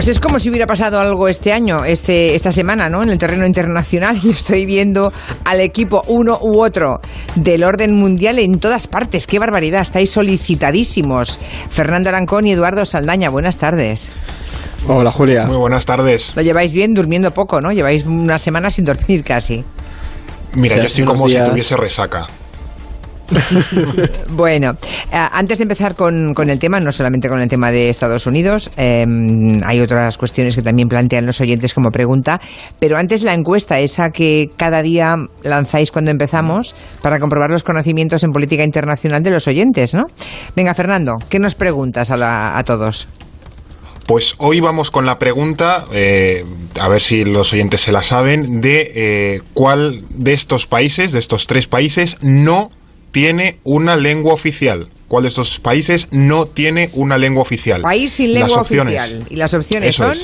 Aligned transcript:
Pues 0.00 0.08
es 0.08 0.18
como 0.18 0.40
si 0.40 0.48
hubiera 0.48 0.66
pasado 0.66 0.98
algo 0.98 1.28
este 1.28 1.52
año, 1.52 1.84
este, 1.84 2.34
esta 2.34 2.52
semana, 2.52 2.88
¿no? 2.88 3.02
En 3.02 3.10
el 3.10 3.18
terreno 3.18 3.44
internacional 3.44 4.18
y 4.24 4.30
estoy 4.30 4.64
viendo 4.64 5.12
al 5.44 5.60
equipo 5.60 6.00
uno 6.06 6.38
u 6.40 6.62
otro 6.62 7.02
del 7.34 7.64
orden 7.64 7.94
mundial 7.96 8.38
en 8.38 8.60
todas 8.60 8.86
partes. 8.86 9.26
¡Qué 9.26 9.38
barbaridad! 9.38 9.82
Estáis 9.82 10.08
solicitadísimos. 10.08 11.38
Fernando 11.68 12.08
Arancón 12.08 12.46
y 12.46 12.52
Eduardo 12.52 12.86
Saldaña, 12.86 13.28
buenas 13.28 13.58
tardes. 13.58 14.10
Hola 14.88 15.12
Julia. 15.12 15.44
Muy 15.44 15.58
buenas 15.58 15.84
tardes. 15.84 16.32
Lo 16.34 16.40
lleváis 16.40 16.72
bien 16.72 16.94
durmiendo 16.94 17.30
poco, 17.32 17.60
¿no? 17.60 17.70
Lleváis 17.70 18.06
una 18.06 18.38
semana 18.38 18.70
sin 18.70 18.86
dormir 18.86 19.22
casi. 19.22 19.62
Mira, 20.54 20.76
yo 20.76 20.84
estoy 20.84 21.04
como 21.04 21.28
si 21.28 21.38
tuviese 21.44 21.76
resaca. 21.76 22.26
bueno, 24.30 24.72
eh, 25.12 25.28
antes 25.32 25.58
de 25.58 25.62
empezar 25.62 25.94
con, 25.94 26.34
el 26.48 26.58
tema, 26.58 26.80
no 26.80 26.92
solamente 26.92 27.28
con 27.28 27.40
el 27.40 27.48
tema 27.48 27.70
de 27.70 27.88
Estados 27.88 28.26
Unidos, 28.26 28.70
em, 28.76 29.60
hay 29.64 29.80
otras 29.80 30.18
cuestiones 30.18 30.56
que 30.56 30.62
también 30.62 30.88
plantean 30.88 31.26
los 31.26 31.40
oyentes 31.40 31.74
como 31.74 31.90
pregunta, 31.90 32.40
pero 32.78 32.96
antes 32.96 33.22
la 33.22 33.34
encuesta, 33.34 33.78
esa 33.78 34.10
que 34.10 34.50
cada 34.56 34.82
día 34.82 35.16
lanzáis 35.42 35.90
cuando 35.92 36.10
empezamos, 36.10 36.74
para 37.02 37.18
comprobar 37.18 37.50
los 37.50 37.62
conocimientos 37.62 38.24
en 38.24 38.32
política 38.32 38.64
internacional 38.64 39.22
de 39.22 39.30
los 39.30 39.46
oyentes, 39.46 39.94
¿no? 39.94 40.04
Venga, 40.56 40.74
Fernando, 40.74 41.18
¿qué 41.28 41.38
nos 41.38 41.54
preguntas 41.54 42.10
a, 42.10 42.62
todos? 42.64 43.08
Pues 44.06 44.34
hoy 44.38 44.60
vamos 44.60 44.90
con 44.90 45.06
la 45.06 45.18
pregunta, 45.18 45.84
eh, 45.92 46.44
a 46.78 46.88
ver 46.88 47.00
si 47.00 47.24
los 47.24 47.52
oyentes 47.52 47.82
se 47.82 47.92
la 47.92 48.02
saben, 48.02 48.60
de 48.60 48.92
eh, 48.94 49.42
cuál 49.54 50.02
de 50.10 50.32
estos 50.32 50.66
países, 50.66 51.12
de 51.12 51.20
estos 51.20 51.46
tres 51.46 51.68
países, 51.68 52.16
no 52.20 52.70
tiene 53.10 53.58
una 53.64 53.96
lengua 53.96 54.34
oficial? 54.34 54.88
¿Cuál 55.08 55.24
de 55.24 55.28
estos 55.28 55.58
países 55.58 56.08
no 56.10 56.46
tiene 56.46 56.90
una 56.94 57.18
lengua 57.18 57.42
oficial? 57.42 57.82
País 57.82 58.12
sin 58.12 58.34
lengua 58.34 58.60
oficial. 58.62 59.24
¿Y 59.28 59.36
las 59.36 59.54
opciones 59.54 59.96
son? 59.96 60.16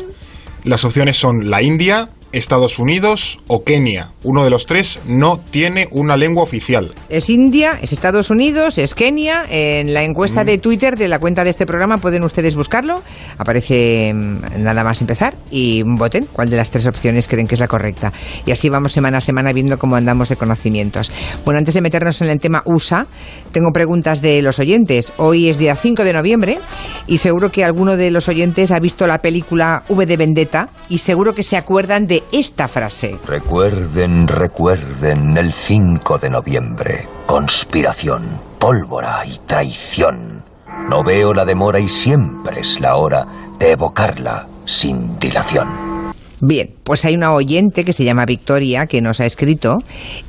Las 0.65 0.84
opciones 0.84 1.16
son 1.16 1.48
la 1.48 1.62
India, 1.62 2.09
Estados 2.32 2.79
Unidos 2.79 3.38
o 3.46 3.65
Kenia. 3.65 4.10
Uno 4.24 4.45
de 4.45 4.51
los 4.51 4.66
tres 4.66 4.99
no 5.07 5.38
tiene 5.51 5.88
una 5.91 6.16
lengua 6.16 6.43
oficial. 6.43 6.91
Es 7.09 7.30
India, 7.30 7.79
es 7.80 7.93
Estados 7.93 8.30
Unidos, 8.30 8.79
es 8.79 8.95
Kenia. 8.95 9.45
En 9.49 9.95
la 9.95 10.02
encuesta 10.02 10.43
mm. 10.43 10.46
de 10.46 10.59
Twitter 10.59 10.96
de 10.96 11.09
la 11.09 11.18
cuenta 11.18 11.45
de 11.45 11.51
este 11.51 11.66
programa 11.66 11.99
pueden 11.99 12.24
ustedes 12.24 12.57
buscarlo. 12.57 13.02
Aparece 13.38 14.13
mm, 14.15 14.63
nada 14.63 14.85
más 14.85 15.01
empezar 15.01 15.35
y 15.51 15.83
voten 15.85 16.27
cuál 16.33 16.51
de 16.51 16.57
las 16.57 16.71
tres 16.71 16.87
opciones 16.87 17.29
creen 17.29 17.46
que 17.46 17.55
es 17.55 17.60
la 17.60 17.68
correcta. 17.68 18.13
Y 18.45 18.51
así 18.51 18.68
vamos 18.68 18.93
semana 18.93 19.18
a 19.18 19.21
semana 19.21 19.52
viendo 19.52 19.79
cómo 19.79 19.96
andamos 19.96 20.29
de 20.29 20.37
conocimientos. 20.37 21.13
Bueno, 21.45 21.59
antes 21.59 21.74
de 21.74 21.80
meternos 21.80 22.21
en 22.23 22.29
el 22.29 22.40
tema 22.40 22.63
USA, 22.65 23.07
tengo 23.52 23.73
preguntas 23.73 24.21
de 24.21 24.43
los 24.43 24.59
oyentes. 24.59 25.13
Hoy 25.16 25.49
es 25.49 25.59
día 25.59 25.77
5 25.77 26.05
de 26.05 26.13
noviembre 26.13 26.59
y 27.07 27.18
seguro 27.18 27.51
que 27.51 27.65
alguno 27.65 27.96
de 27.96 28.10
los 28.10 28.29
oyentes 28.29 28.73
ha 28.73 28.79
visto 28.79 29.07
la 29.07 29.23
película 29.23 29.82
V 29.88 30.07
de 30.07 30.16
Vendetta 30.16 30.68
y 30.88 30.99
seguro 30.99 31.35
que 31.35 31.43
se 31.43 31.57
acuerdan 31.57 32.07
de 32.07 32.23
esta 32.32 32.68
frase. 32.68 33.18
Recuerden, 33.26 34.26
recuerden 34.29 35.37
el 35.37 35.52
5 35.52 36.18
de 36.18 36.30
noviembre. 36.30 37.09
Conspiración, 37.27 38.23
pólvora 38.59 39.24
y 39.27 39.38
traición. 39.46 40.43
No 40.88 41.02
veo 41.02 41.32
la 41.32 41.45
demora 41.45 41.80
y 41.80 41.88
siempre 41.88 42.60
es 42.60 42.80
la 42.80 42.96
hora 42.96 43.27
de 43.59 43.73
evocarla 43.73 44.46
sin 44.65 45.18
dilación. 45.18 45.96
Bien, 46.40 46.68
pues 46.84 47.04
hay 47.04 47.15
una 47.15 47.32
oyente 47.32 47.84
que 47.84 47.95
se 47.95 48.04
llama 48.04 48.26
Victoria 48.26 48.87
que 48.87 49.01
nos 49.01 49.20
ha 49.20 49.26
escrito 49.26 49.82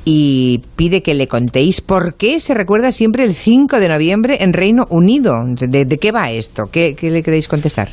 y 0.06 0.62
pide 0.74 1.02
que 1.02 1.12
le 1.14 1.26
contéis 1.26 1.82
por 1.82 2.14
qué 2.14 2.40
se 2.40 2.54
recuerda 2.54 2.92
siempre 2.92 3.24
el 3.24 3.34
5 3.34 3.78
de 3.78 3.88
noviembre 3.88 4.38
en 4.40 4.54
Reino 4.54 4.86
Unido. 4.88 5.44
¿De, 5.44 5.98
qué 5.98 6.12
va 6.12 6.30
esto? 6.30 6.68
¿Qué, 6.72 6.94
¿Qué 6.94 7.10
le 7.10 7.22
queréis 7.22 7.46
contestar? 7.46 7.88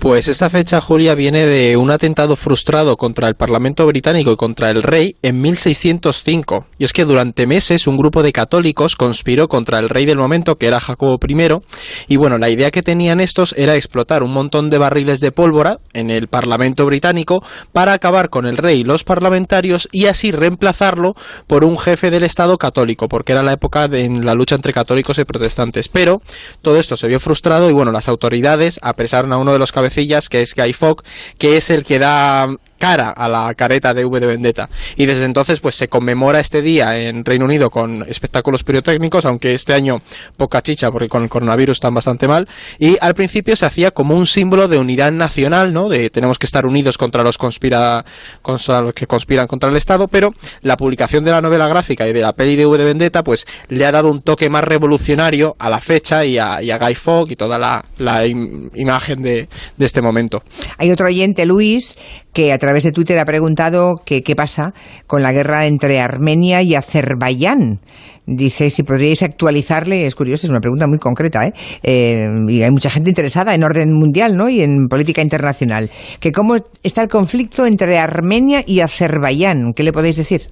Pues 0.00 0.28
esta 0.28 0.48
fecha, 0.48 0.80
Julia, 0.80 1.14
viene 1.14 1.44
de 1.44 1.76
un 1.76 1.90
atentado 1.90 2.34
frustrado 2.34 2.96
contra 2.96 3.28
el 3.28 3.34
Parlamento 3.34 3.84
británico 3.84 4.32
y 4.32 4.36
contra 4.36 4.70
el 4.70 4.82
rey 4.82 5.14
en 5.20 5.42
1605. 5.42 6.68
Y 6.78 6.84
es 6.84 6.94
que 6.94 7.04
durante 7.04 7.46
meses 7.46 7.86
un 7.86 7.98
grupo 7.98 8.22
de 8.22 8.32
católicos 8.32 8.96
conspiró 8.96 9.46
contra 9.46 9.78
el 9.78 9.90
rey 9.90 10.06
del 10.06 10.16
momento, 10.16 10.56
que 10.56 10.68
era 10.68 10.80
Jacobo 10.80 11.20
I. 11.28 11.60
Y 12.08 12.16
bueno, 12.16 12.38
la 12.38 12.48
idea 12.48 12.70
que 12.70 12.80
tenían 12.80 13.20
estos 13.20 13.54
era 13.58 13.76
explotar 13.76 14.22
un 14.22 14.32
montón 14.32 14.70
de 14.70 14.78
barriles 14.78 15.20
de 15.20 15.32
pólvora 15.32 15.80
en 15.92 16.08
el 16.08 16.28
Parlamento 16.28 16.86
británico 16.86 17.44
para 17.74 17.92
acabar 17.92 18.30
con 18.30 18.46
el 18.46 18.56
rey 18.56 18.80
y 18.80 18.84
los 18.84 19.04
parlamentarios 19.04 19.86
y 19.92 20.06
así 20.06 20.32
reemplazarlo 20.32 21.14
por 21.46 21.62
un 21.62 21.76
jefe 21.76 22.10
del 22.10 22.24
Estado 22.24 22.56
católico, 22.56 23.06
porque 23.06 23.32
era 23.32 23.42
la 23.42 23.52
época 23.52 23.86
de 23.86 24.08
la 24.08 24.32
lucha 24.32 24.54
entre 24.54 24.72
católicos 24.72 25.18
y 25.18 25.24
protestantes. 25.24 25.90
Pero 25.90 26.22
todo 26.62 26.78
esto 26.78 26.96
se 26.96 27.06
vio 27.06 27.20
frustrado 27.20 27.68
y 27.68 27.74
bueno, 27.74 27.92
las 27.92 28.08
autoridades 28.08 28.80
apresaron 28.82 29.34
a 29.34 29.36
uno 29.36 29.52
de 29.52 29.58
los 29.58 29.72
cabezas 29.72 29.89
que 30.28 30.42
es 30.42 30.54
Guy 30.54 30.72
Fawkes, 30.72 31.08
que 31.38 31.56
es 31.56 31.70
el 31.70 31.84
que 31.84 31.98
da 31.98 32.48
cara 32.80 33.10
a 33.10 33.28
la 33.28 33.54
careta 33.54 33.94
de 33.94 34.04
V 34.04 34.18
de 34.18 34.26
Vendetta. 34.26 34.68
Y 34.96 35.06
desde 35.06 35.26
entonces 35.26 35.60
pues 35.60 35.76
se 35.76 35.88
conmemora 35.88 36.40
este 36.40 36.62
día 36.62 36.98
en 36.98 37.24
Reino 37.24 37.44
Unido 37.44 37.70
con 37.70 38.04
espectáculos 38.08 38.64
pirotécnicos, 38.64 39.24
aunque 39.26 39.54
este 39.54 39.74
año 39.74 40.00
poca 40.36 40.62
chicha 40.62 40.90
porque 40.90 41.08
con 41.08 41.22
el 41.22 41.28
coronavirus 41.28 41.76
están 41.76 41.94
bastante 41.94 42.26
mal. 42.26 42.48
Y 42.78 42.96
al 43.00 43.14
principio 43.14 43.54
se 43.54 43.66
hacía 43.66 43.90
como 43.90 44.16
un 44.16 44.26
símbolo 44.26 44.66
de 44.66 44.78
unidad 44.78 45.12
nacional, 45.12 45.72
¿no? 45.72 45.88
De 45.88 46.10
tenemos 46.10 46.38
que 46.38 46.46
estar 46.46 46.66
unidos 46.66 46.98
contra 46.98 47.22
los 47.22 47.38
conspira 47.38 48.04
contra 48.42 48.80
los 48.80 48.94
que 48.94 49.06
conspiran 49.06 49.46
contra 49.46 49.68
el 49.70 49.76
Estado, 49.76 50.08
pero 50.08 50.34
la 50.62 50.76
publicación 50.76 51.24
de 51.24 51.32
la 51.32 51.42
novela 51.42 51.68
gráfica 51.68 52.08
y 52.08 52.12
de 52.12 52.22
la 52.22 52.32
peli 52.32 52.56
de 52.56 52.66
V 52.66 52.78
de 52.78 52.84
Vendetta 52.84 53.22
pues 53.22 53.46
le 53.68 53.84
ha 53.84 53.92
dado 53.92 54.10
un 54.10 54.22
toque 54.22 54.48
más 54.48 54.64
revolucionario 54.64 55.54
a 55.58 55.68
la 55.68 55.80
fecha 55.80 56.24
y 56.24 56.38
a, 56.38 56.60
Guy 56.60 56.94
Fawkes 56.94 57.32
y 57.32 57.36
toda 57.36 57.58
la, 57.58 58.26
imagen 58.26 59.22
de, 59.22 59.48
de 59.76 59.86
este 59.86 60.00
momento. 60.00 60.42
Hay 60.78 60.90
otro 60.90 61.06
oyente, 61.06 61.44
Luis, 61.44 61.96
que 62.32 62.52
a 62.52 62.58
través 62.58 62.84
de 62.84 62.92
Twitter 62.92 63.18
ha 63.18 63.24
preguntado 63.24 63.96
qué 64.04 64.22
pasa 64.36 64.72
con 65.06 65.22
la 65.22 65.32
guerra 65.32 65.66
entre 65.66 66.00
Armenia 66.00 66.62
y 66.62 66.74
Azerbaiyán. 66.74 67.80
Dice 68.26 68.70
si 68.70 68.84
podríais 68.84 69.24
actualizarle, 69.24 70.06
es 70.06 70.14
curioso, 70.14 70.46
es 70.46 70.50
una 70.50 70.60
pregunta 70.60 70.86
muy 70.86 70.98
concreta, 70.98 71.46
¿eh? 71.46 71.52
¿eh? 71.82 72.28
y 72.48 72.62
hay 72.62 72.70
mucha 72.70 72.88
gente 72.88 73.10
interesada 73.10 73.56
en 73.56 73.64
orden 73.64 73.92
mundial 73.92 74.36
¿no? 74.36 74.48
y 74.48 74.62
en 74.62 74.86
política 74.86 75.20
internacional. 75.20 75.90
Que 76.20 76.30
¿Cómo 76.30 76.54
está 76.84 77.02
el 77.02 77.08
conflicto 77.08 77.66
entre 77.66 77.98
Armenia 77.98 78.62
y 78.64 78.80
Azerbaiyán? 78.80 79.72
¿Qué 79.74 79.82
le 79.82 79.92
podéis 79.92 80.16
decir? 80.16 80.42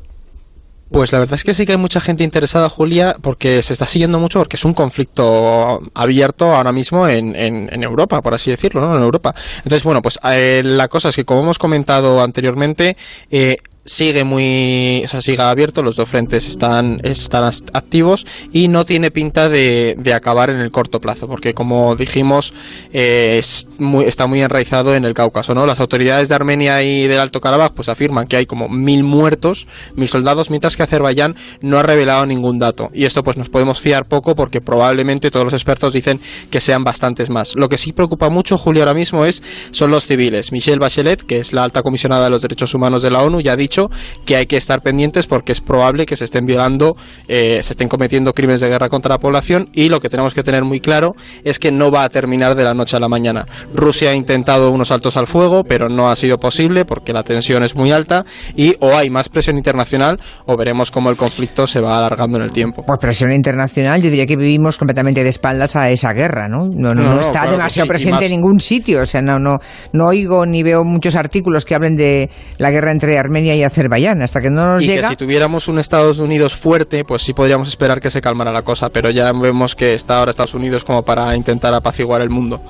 Pues 0.90 1.12
la 1.12 1.18
verdad 1.18 1.34
es 1.34 1.44
que 1.44 1.52
sí 1.52 1.66
que 1.66 1.72
hay 1.72 1.78
mucha 1.78 2.00
gente 2.00 2.24
interesada, 2.24 2.68
Julia, 2.70 3.16
porque 3.20 3.62
se 3.62 3.74
está 3.74 3.86
siguiendo 3.86 4.18
mucho, 4.18 4.38
porque 4.38 4.56
es 4.56 4.64
un 4.64 4.72
conflicto 4.72 5.82
abierto 5.94 6.54
ahora 6.54 6.72
mismo 6.72 7.06
en, 7.06 7.36
en, 7.36 7.82
Europa, 7.82 8.22
por 8.22 8.32
así 8.32 8.50
decirlo, 8.50 8.80
¿no? 8.80 8.96
En 8.96 9.02
Europa. 9.02 9.34
Entonces, 9.58 9.82
bueno, 9.84 10.00
pues 10.00 10.18
eh, 10.24 10.62
la 10.64 10.88
cosa 10.88 11.10
es 11.10 11.16
que, 11.16 11.24
como 11.24 11.42
hemos 11.42 11.58
comentado 11.58 12.22
anteriormente, 12.22 12.96
eh, 13.30 13.58
sigue 13.88 14.22
muy, 14.24 15.02
o 15.04 15.08
sea, 15.08 15.20
sigue 15.22 15.42
abierto, 15.42 15.82
los 15.82 15.96
dos 15.96 16.08
frentes 16.08 16.46
están, 16.46 17.00
están 17.02 17.44
activos 17.72 18.26
y 18.52 18.68
no 18.68 18.84
tiene 18.84 19.10
pinta 19.10 19.48
de, 19.48 19.96
de 19.98 20.14
acabar 20.14 20.50
en 20.50 20.60
el 20.60 20.70
corto 20.70 21.00
plazo, 21.00 21.26
porque 21.26 21.54
como 21.54 21.96
dijimos, 21.96 22.52
eh, 22.92 23.36
es 23.38 23.66
muy, 23.78 24.04
está 24.04 24.26
muy 24.26 24.42
enraizado 24.42 24.94
en 24.94 25.04
el 25.04 25.14
Cáucaso, 25.14 25.54
¿no? 25.54 25.66
Las 25.66 25.80
autoridades 25.80 26.28
de 26.28 26.34
Armenia 26.34 26.82
y 26.82 27.06
del 27.06 27.18
Alto 27.18 27.40
Karabaj 27.40 27.72
pues 27.72 27.88
afirman 27.88 28.26
que 28.26 28.36
hay 28.36 28.46
como 28.46 28.68
mil 28.68 29.04
muertos, 29.04 29.66
mil 29.96 30.08
soldados, 30.08 30.50
mientras 30.50 30.76
que 30.76 30.82
Azerbaiyán 30.82 31.34
no 31.62 31.78
ha 31.78 31.82
revelado 31.82 32.26
ningún 32.26 32.58
dato. 32.58 32.90
Y 32.92 33.06
esto 33.06 33.22
pues 33.22 33.36
nos 33.36 33.48
podemos 33.48 33.80
fiar 33.80 34.06
poco 34.06 34.34
porque 34.34 34.60
probablemente 34.60 35.30
todos 35.30 35.44
los 35.44 35.54
expertos 35.54 35.94
dicen 35.94 36.20
que 36.50 36.60
sean 36.60 36.84
bastantes 36.84 37.30
más. 37.30 37.54
Lo 37.56 37.68
que 37.68 37.78
sí 37.78 37.92
preocupa 37.92 38.28
mucho, 38.28 38.58
Julio, 38.58 38.82
ahora 38.82 38.94
mismo 38.94 39.24
es, 39.24 39.42
son 39.70 39.90
los 39.90 40.06
civiles. 40.06 40.52
Michelle 40.52 40.78
Bachelet, 40.78 41.22
que 41.22 41.38
es 41.38 41.52
la 41.52 41.64
alta 41.64 41.82
comisionada 41.82 42.24
de 42.24 42.30
los 42.30 42.42
derechos 42.42 42.74
humanos 42.74 43.02
de 43.02 43.10
la 43.10 43.22
ONU, 43.22 43.40
ya 43.40 43.52
ha 43.52 43.56
dicho 43.56 43.77
que 44.24 44.36
hay 44.36 44.46
que 44.46 44.56
estar 44.56 44.82
pendientes 44.82 45.26
porque 45.26 45.52
es 45.52 45.60
probable 45.60 46.06
que 46.06 46.16
se 46.16 46.24
estén 46.24 46.46
violando, 46.46 46.96
eh, 47.28 47.60
se 47.62 47.72
estén 47.72 47.88
cometiendo 47.88 48.32
crímenes 48.32 48.60
de 48.60 48.68
guerra 48.68 48.88
contra 48.88 49.14
la 49.14 49.18
población 49.18 49.68
y 49.72 49.88
lo 49.88 50.00
que 50.00 50.08
tenemos 50.08 50.34
que 50.34 50.42
tener 50.42 50.64
muy 50.64 50.80
claro 50.80 51.14
es 51.44 51.58
que 51.58 51.70
no 51.70 51.90
va 51.90 52.04
a 52.04 52.08
terminar 52.08 52.54
de 52.54 52.64
la 52.64 52.74
noche 52.74 52.96
a 52.96 53.00
la 53.00 53.08
mañana. 53.08 53.46
Rusia 53.74 54.10
ha 54.10 54.14
intentado 54.14 54.70
unos 54.70 54.88
saltos 54.88 55.16
al 55.16 55.26
fuego, 55.26 55.64
pero 55.64 55.88
no 55.88 56.10
ha 56.10 56.16
sido 56.16 56.38
posible 56.38 56.84
porque 56.84 57.12
la 57.12 57.22
tensión 57.22 57.62
es 57.62 57.74
muy 57.74 57.92
alta 57.92 58.24
y 58.56 58.74
o 58.80 58.96
hay 58.96 59.10
más 59.10 59.28
presión 59.28 59.56
internacional 59.56 60.18
o 60.46 60.56
veremos 60.56 60.90
cómo 60.90 61.10
el 61.10 61.16
conflicto 61.16 61.66
se 61.66 61.80
va 61.80 61.98
alargando 61.98 62.38
en 62.38 62.44
el 62.44 62.52
tiempo. 62.52 62.84
Pues 62.86 62.98
presión 62.98 63.32
internacional, 63.32 64.02
yo 64.02 64.10
diría 64.10 64.26
que 64.26 64.36
vivimos 64.36 64.76
completamente 64.76 65.22
de 65.22 65.30
espaldas 65.30 65.76
a 65.76 65.90
esa 65.90 66.12
guerra, 66.12 66.48
¿no? 66.48 66.68
No, 66.72 66.94
no, 66.94 67.20
está 67.20 67.50
demasiado 67.50 67.88
presente 67.88 68.26
en 68.26 68.32
ningún 68.32 68.60
sitio, 68.60 69.02
o 69.02 69.06
sea, 69.06 69.22
no, 69.22 69.38
no, 69.38 69.58
no 69.92 70.06
oigo 70.06 70.46
ni 70.46 70.62
veo 70.62 70.84
muchos 70.84 71.14
artículos 71.14 71.64
que 71.64 71.74
hablen 71.74 71.96
de 71.96 72.30
la 72.58 72.70
guerra 72.70 72.92
entre 72.92 73.18
Armenia 73.18 73.54
y 73.54 73.62
Azerbaiyán, 73.68 74.22
hasta 74.22 74.40
que 74.40 74.50
no 74.50 74.74
nos 74.74 74.82
y 74.82 74.88
llega. 74.88 75.02
Que 75.02 75.08
si 75.08 75.16
tuviéramos 75.16 75.68
un 75.68 75.78
Estados 75.78 76.18
Unidos 76.18 76.54
fuerte, 76.54 77.04
pues 77.04 77.22
sí 77.22 77.32
podríamos 77.32 77.68
esperar 77.68 78.00
que 78.00 78.10
se 78.10 78.20
calmara 78.20 78.52
la 78.52 78.62
cosa, 78.62 78.88
pero 78.90 79.10
ya 79.10 79.32
vemos 79.32 79.74
que 79.74 79.94
está 79.94 80.18
ahora 80.18 80.30
Estados 80.30 80.54
Unidos 80.54 80.84
como 80.84 81.02
para 81.02 81.34
intentar 81.36 81.74
apaciguar 81.74 82.20
el 82.20 82.30
mundo. 82.30 82.60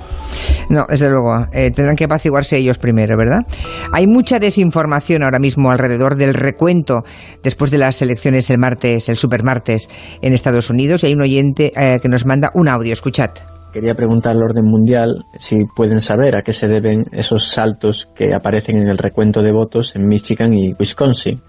No, 0.69 0.85
desde 0.87 1.09
luego, 1.09 1.47
eh, 1.51 1.71
tendrán 1.71 1.95
que 1.95 2.05
apaciguarse 2.05 2.57
ellos 2.57 2.77
primero, 2.77 3.17
¿verdad? 3.17 3.39
Hay 3.91 4.07
mucha 4.07 4.39
desinformación 4.39 5.23
ahora 5.23 5.39
mismo 5.39 5.71
alrededor 5.71 6.15
del 6.15 6.33
recuento 6.33 7.03
después 7.43 7.71
de 7.71 7.79
las 7.79 8.01
elecciones 8.01 8.49
el 8.49 8.59
martes, 8.59 9.09
el 9.09 9.17
supermartes 9.17 9.89
en 10.21 10.33
Estados 10.33 10.69
Unidos, 10.69 11.03
y 11.03 11.07
hay 11.07 11.13
un 11.13 11.21
oyente 11.21 11.71
eh, 11.75 11.99
que 12.01 12.09
nos 12.09 12.25
manda 12.25 12.51
un 12.53 12.67
audio, 12.67 12.93
escuchad. 12.93 13.31
Quería 13.71 13.95
preguntar 13.95 14.35
al 14.35 14.43
orden 14.43 14.65
mundial 14.65 15.25
si 15.37 15.65
pueden 15.75 16.01
saber 16.01 16.35
a 16.35 16.41
qué 16.41 16.53
se 16.53 16.67
deben 16.67 17.05
esos 17.11 17.47
saltos 17.47 18.09
que 18.15 18.33
aparecen 18.33 18.77
en 18.77 18.87
el 18.87 18.97
recuento 18.97 19.41
de 19.41 19.51
votos 19.51 19.95
en 19.95 20.07
Michigan 20.07 20.53
y 20.53 20.73
Wisconsin, 20.73 21.41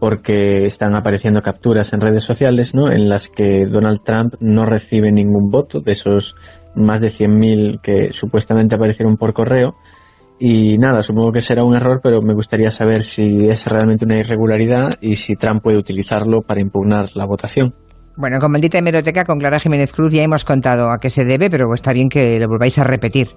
porque 0.00 0.66
están 0.66 0.94
apareciendo 0.96 1.42
capturas 1.42 1.92
en 1.92 2.00
redes 2.00 2.24
sociales 2.24 2.74
¿no? 2.74 2.90
en 2.90 3.08
las 3.08 3.28
que 3.28 3.66
Donald 3.66 4.02
Trump 4.04 4.34
no 4.40 4.64
recibe 4.64 5.12
ningún 5.12 5.50
voto 5.50 5.80
de 5.80 5.92
esos 5.92 6.34
más 6.74 7.00
de 7.00 7.08
100.000 7.08 7.80
que 7.80 8.12
supuestamente 8.12 8.74
aparecieron 8.74 9.16
por 9.16 9.32
correo. 9.32 9.76
Y 10.38 10.76
nada, 10.78 11.02
supongo 11.02 11.30
que 11.30 11.40
será 11.40 11.62
un 11.62 11.76
error, 11.76 12.00
pero 12.02 12.20
me 12.20 12.34
gustaría 12.34 12.72
saber 12.72 13.02
si 13.04 13.44
es 13.44 13.70
realmente 13.70 14.04
una 14.04 14.18
irregularidad 14.18 14.88
y 15.00 15.14
si 15.14 15.36
Trump 15.36 15.62
puede 15.62 15.78
utilizarlo 15.78 16.42
para 16.42 16.60
impugnar 16.60 17.10
la 17.14 17.26
votación. 17.26 17.74
Bueno, 18.14 18.38
con 18.40 18.52
Maldita 18.52 18.76
Hemeroteca, 18.76 19.24
con 19.24 19.38
Clara 19.38 19.58
Jiménez 19.58 19.90
Cruz 19.90 20.12
ya 20.12 20.22
hemos 20.22 20.44
contado 20.44 20.90
a 20.90 20.98
qué 20.98 21.08
se 21.08 21.24
debe, 21.24 21.48
pero 21.48 21.72
está 21.72 21.94
bien 21.94 22.10
que 22.10 22.38
lo 22.38 22.46
volváis 22.46 22.78
a 22.78 22.84
repetir. 22.84 23.28